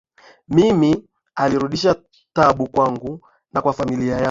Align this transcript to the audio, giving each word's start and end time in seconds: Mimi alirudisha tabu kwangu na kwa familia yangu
Mimi 0.47 1.07
alirudisha 1.35 1.95
tabu 2.33 2.69
kwangu 2.69 3.27
na 3.53 3.61
kwa 3.61 3.73
familia 3.73 4.11
yangu 4.13 4.19